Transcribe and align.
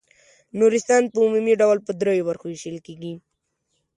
نورستان 0.59 1.03
په 1.11 1.17
عمومي 1.25 1.53
ډول 1.61 1.77
په 1.83 1.91
دریو 1.99 2.27
برخو 2.29 2.45
وېشل 2.49 2.77
کیږي. 2.85 3.13